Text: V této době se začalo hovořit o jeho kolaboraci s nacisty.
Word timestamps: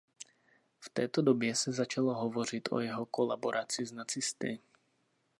V 0.79 0.89
této 0.89 1.21
době 1.21 1.55
se 1.55 1.71
začalo 1.71 2.13
hovořit 2.13 2.69
o 2.71 2.79
jeho 2.79 3.05
kolaboraci 3.05 3.85
s 3.85 3.91
nacisty. 3.91 4.59